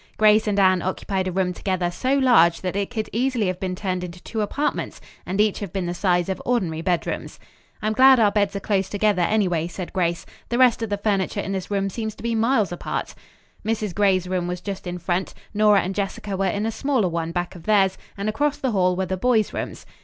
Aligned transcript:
Grace 0.17 0.47
and 0.47 0.59
Anne 0.59 0.81
occupied 0.81 1.27
a 1.27 1.31
room 1.31 1.53
together 1.53 1.91
so 1.91 2.15
large 2.17 2.61
that 2.61 2.75
it 2.75 2.89
could 2.89 3.07
easily 3.13 3.45
have 3.45 3.59
been 3.59 3.75
turned 3.75 4.03
into 4.03 4.19
two 4.23 4.41
apartments 4.41 4.99
and 5.27 5.39
each 5.39 5.59
have 5.59 5.71
been 5.71 5.85
the 5.85 5.93
size 5.93 6.27
of 6.27 6.41
ordinary 6.43 6.81
bedrooms. 6.81 7.39
"I'm 7.83 7.93
glad 7.93 8.19
our 8.19 8.31
beds 8.31 8.55
are 8.55 8.59
close 8.59 8.89
together, 8.89 9.21
anyway," 9.21 9.67
said 9.67 9.93
Grace. 9.93 10.25
"The 10.49 10.57
rest 10.57 10.81
of 10.81 10.89
the 10.89 10.97
furniture 10.97 11.39
in 11.41 11.51
this 11.51 11.69
room 11.69 11.87
seems 11.91 12.15
to 12.15 12.23
be 12.23 12.33
miles 12.33 12.71
apart." 12.71 13.13
Mrs. 13.63 13.93
Gray's 13.93 14.27
room 14.27 14.47
was 14.47 14.59
just 14.59 14.87
in 14.87 14.97
front; 14.97 15.35
Nora 15.53 15.81
and 15.81 15.93
Jessica 15.93 16.35
were 16.35 16.47
in 16.47 16.65
a 16.65 16.71
smaller 16.71 17.07
one 17.07 17.31
back 17.31 17.53
of 17.53 17.65
theirs, 17.67 17.95
and 18.17 18.27
across 18.27 18.57
the 18.57 18.71
hall 18.71 18.95
were 18.95 19.05
the 19.05 19.17
boys' 19.17 19.53
rooms. 19.53 19.85